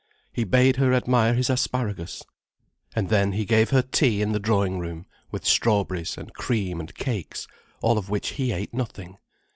[0.33, 2.23] He bade her admire his asparagus.
[2.95, 6.91] And then he gave her tea in the drawing room, with strawberries and cream and
[6.95, 9.19] cakes, of all of which he ate nothing.